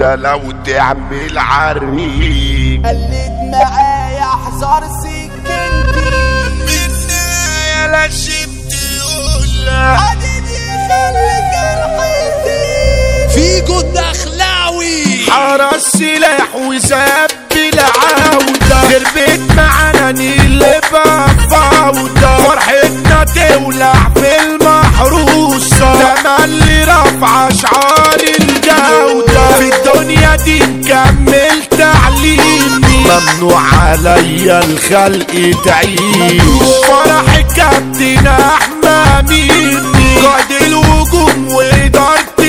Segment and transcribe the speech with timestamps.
[0.00, 6.30] انت لو تعمل عريق قلد معايا احذر سكنتي
[7.70, 10.58] يا لا شفت يقول حديدي
[10.88, 24.40] خليك الحيتي فيجو الدخلاوي حرس سلاح وساب العودة خربت معانا نقلبها فوضى فرحتنا تولع في
[24.40, 26.14] المحروسة.
[26.24, 27.99] تملي رفع في
[30.44, 33.04] دي نكمل تعليمي.
[33.06, 36.42] ممنوع عليا الخلق تعيش.
[36.88, 42.39] فرح الكابتن احمى مني قائد الهجوم وإدارة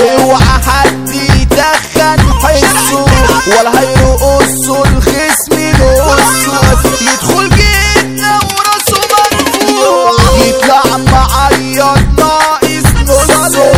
[0.00, 3.04] اوعى حد يدخن حسه
[3.46, 10.12] ولا هيرقصه الخصم نصه يدخل جيتنا وراسه مرفوع
[10.46, 13.72] يطلع معيط ناقص نصه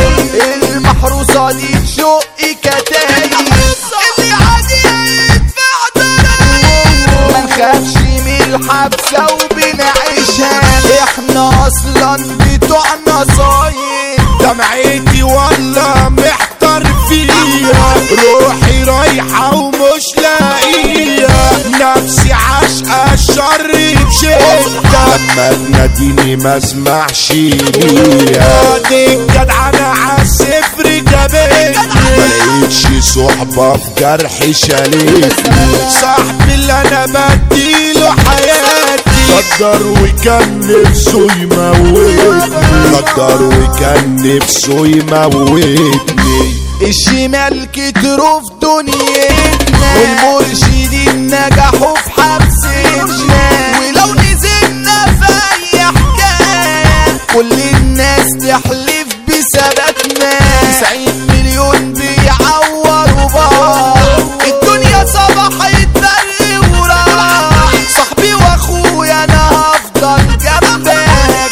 [0.73, 2.25] المحروسة دي تشق
[2.63, 3.33] كتايب
[4.19, 10.61] اللي عادي هيدفع ضرايب ما نخافش من الحبسة وبنعيشها
[11.05, 14.96] إحنا أصلا بتوع نصايب دمعتي
[23.17, 23.71] الشر
[24.07, 35.91] بشدة لما تناديني ما اسمعش ليها دي الجدعنة عالصفر جابتني ملقتش صحبة في جرحي شالتني
[36.01, 39.17] صاحبي اللي أنا بديله حياتي.
[39.61, 49.87] قدر وكان نفسه يموتني قدر وكان نفسه يموتني الشمال كتروا في دنيتنا.
[49.97, 52.06] والمرشدين نجحوا في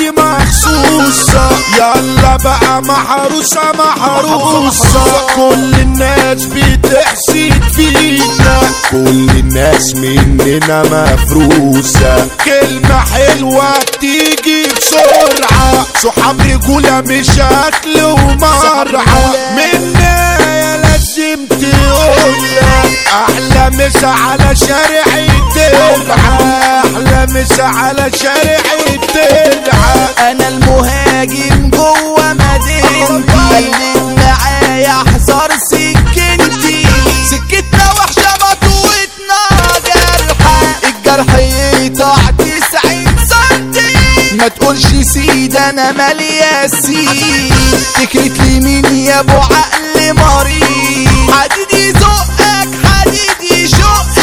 [0.02, 1.50] دي مخصوصة.
[1.78, 5.04] يلا بقى محروسة محروسة.
[5.36, 8.60] كل الناس بتحسد فينا.
[8.92, 12.28] كل الناس مننا مفروسة.
[12.46, 14.51] كلمة حلوة تيجي
[14.92, 19.24] بسرعة صحاب رجولة مش أكل ومرعى
[19.56, 30.48] منا يا لازم تقولها أحلى مسا على شارع الترعة أحلى مسا على شارع الترعة أنا
[30.48, 33.04] المهاجم جوه مدينتي.
[33.10, 33.30] قلت
[34.18, 36.88] معايا أحذر سكنتي.
[37.32, 39.42] سكتنا وحشة مطوتنا
[39.86, 40.62] جرحة.
[40.84, 42.81] الجرح يقطع سنتي
[44.42, 47.50] ما تقولش سيد أنا مالي ياسين
[47.96, 54.20] فكرة لمين يا أبو عقل مريض حديد يزقك حديد يشقك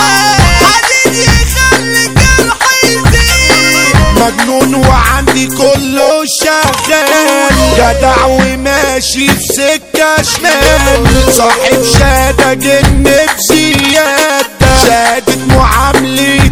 [0.63, 7.49] حديد يخليك الحيطين مجنون وعندي كله شغال.
[7.79, 11.33] جدع وماشي في سكة شمال.
[11.33, 16.48] صاحب شهادة جن بزيادة شهادة معاملة الأطفال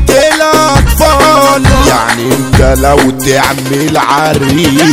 [2.60, 4.84] انت لو تعمل عريق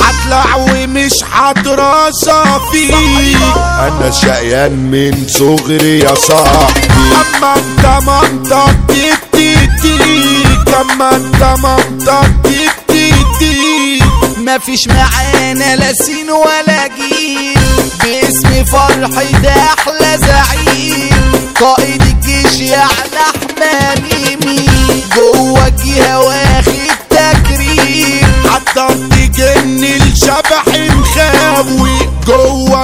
[0.00, 3.36] هطلع ومش هتراسى فيك
[3.78, 6.80] أنا شقيان من صغري يا صاحبي.
[7.36, 14.04] اما أنت منطق تبتديك اما أنت منطق تبتديك
[14.38, 17.58] مفيش معانا لا سين ولا جيل.
[18.04, 21.10] باسم فرحي ده أحلى زعيم.
[21.60, 24.03] قائد الجيش يعني احمى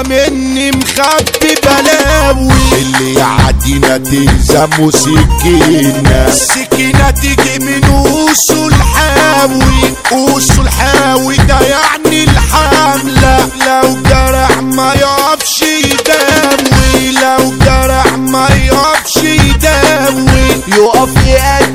[0.02, 9.94] مني مخبي بلاوي اللي يعدينا تلزمه سكينة السكينة تيجي من قوسه الحاوي.
[10.11, 13.50] قوسه الحاوي ده يعني الحملة.
[13.67, 17.11] لو جرح ما يقفش يداوي.
[17.11, 20.50] لو جرح ما يقفش يداوي.
[20.69, 21.69] يقف يقدم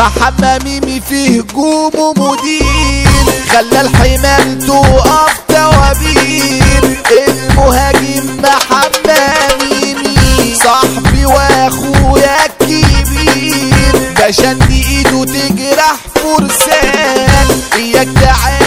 [0.00, 3.08] محمى ميمي فيه هجوم ومدير
[3.52, 6.98] خلى الحمال تقف توابير
[7.28, 9.22] المهاجم محمى
[9.62, 14.12] ميمي صاحبي وأخويا الكبير.
[14.18, 18.59] بشد إيده تجرح فرسان اياك تعادي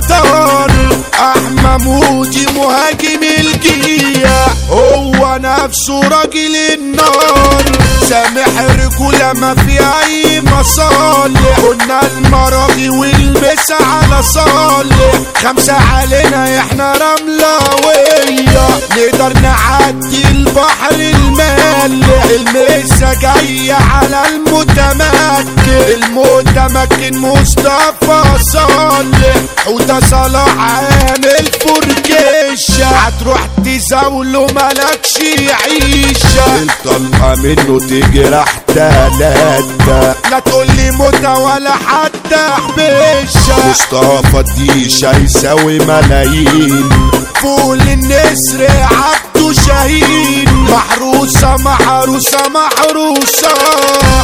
[0.00, 0.70] تتار
[1.20, 4.44] أحمى مودي مهاجم الجية.
[4.70, 7.62] هو نفسه راجل النار
[8.08, 15.12] سامح رجولة ما في أي مصالح قلنا المراغي والمس على صالح
[15.44, 17.87] خمسة علينا إحنا رملاوية
[18.98, 25.92] نقدر نعدي البحر المالح المسا جاية على المتمكن.
[25.94, 28.22] المتمكن مصطفى
[28.52, 29.36] صالح.
[29.68, 35.07] وده صلاح عامل فركشة هتروح تزاوله ملكش
[36.58, 46.90] عيشة الطلقة منه تجرح تلاتة لا تقولي موتى ولا حتى حبشة مصطفى ديشة يساوي ملايين.
[47.42, 53.54] فول النسر عبده شهيد محروسة محروسة محروسة.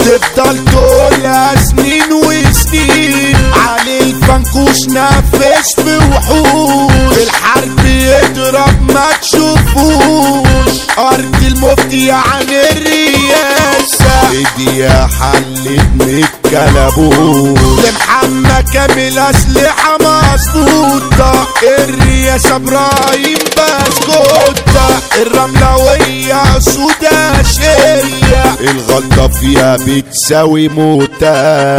[0.01, 3.37] تفضل تقولها سنين وسنين.
[3.69, 10.75] علي الفنكوش نفس في وحوش الحرب يضرب ما تشوفوش.
[10.99, 11.44] أرض
[11.75, 21.47] المفتي عن الرياسة؟ ايديها حلت من الكلبوش لمحمد كامل أسلحة مظبوطة.
[21.63, 24.89] الرياسة إبراهيم بسكوتة.
[25.23, 31.77] الرملوية سوداشية الغلطة فيها بتساوي موتة.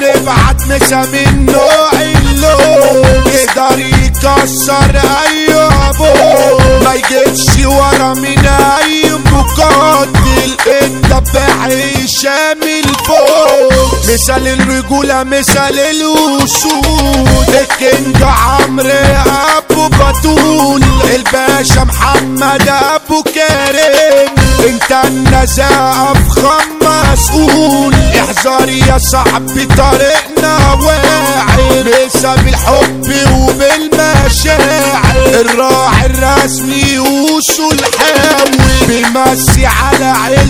[0.00, 3.33] نبعت مسا من نوع اللون.
[3.70, 6.04] يقدر يكسر اي ابو
[6.84, 11.68] ما يجيبش ورا من اي مقاتل الدباح
[12.22, 18.90] شامل فوق مثال الرجولة مثال الوسود الكينج عمرو
[19.58, 20.84] ابو بطول
[21.14, 24.34] الباشا محمد ابو كريم
[24.68, 26.64] انت النزاهة افخم
[27.12, 33.04] مسؤول احذر يا صاحبي طريقنا واعي لسه بالحب
[34.42, 40.43] الراعي الرسمي وصول حاوي بيمسي على عيلتي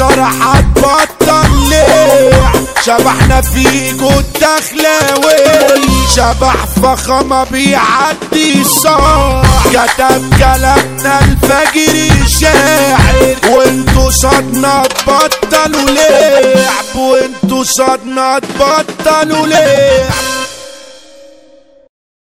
[0.00, 2.42] ميسرة هتبطل ليه؟
[2.86, 5.82] شبحنا فيكو الدخلاوي
[6.16, 13.36] شبح فخامة بيعدي صاع كتب كلامنا الفجر شاعر.
[13.50, 20.27] وانتو صدنا تبطلوا لعب وانتو صدنا تبطلوا لعب